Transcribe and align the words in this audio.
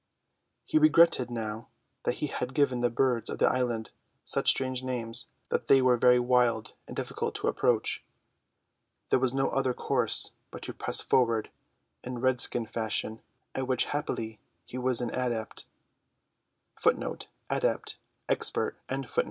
He 0.65 0.79
regretted 0.79 1.29
now 1.29 1.67
that 2.05 2.15
he 2.15 2.25
had 2.25 2.55
given 2.55 2.79
the 2.81 2.89
birds 2.89 3.29
of 3.29 3.37
the 3.37 3.45
island 3.47 3.91
such 4.23 4.49
strange 4.49 4.83
names 4.83 5.27
that 5.49 5.67
they 5.67 5.79
are 5.79 5.95
very 5.95 6.19
wild 6.19 6.73
and 6.87 6.95
difficult 6.95 7.37
of 7.37 7.45
approach. 7.45 8.03
There 9.11 9.19
was 9.19 9.31
no 9.31 9.49
other 9.51 9.75
course 9.75 10.31
but 10.49 10.63
to 10.63 10.73
press 10.73 11.01
forward 11.01 11.51
in 12.03 12.17
redskin 12.17 12.65
fashion, 12.65 13.21
at 13.53 13.67
which 13.67 13.85
happily 13.93 14.39
he 14.65 14.79
was 14.79 15.01
an 15.01 15.11
adept. 15.13 15.67